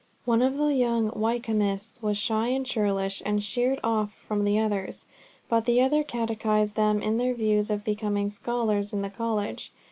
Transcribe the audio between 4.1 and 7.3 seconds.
from the brothers, but the other catechised them on